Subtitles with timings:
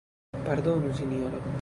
[0.47, 1.41] Pardonu Sinjoro!